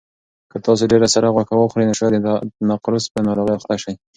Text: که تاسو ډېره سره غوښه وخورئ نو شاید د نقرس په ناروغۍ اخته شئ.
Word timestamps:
که 0.51 0.57
تاسو 0.65 0.83
ډېره 0.91 1.07
سره 1.15 1.33
غوښه 1.35 1.53
وخورئ 1.57 1.85
نو 1.89 1.95
شاید 1.99 2.13
د 2.25 2.27
نقرس 2.69 3.05
په 3.13 3.19
ناروغۍ 3.27 3.53
اخته 3.57 3.75
شئ. 3.83 3.93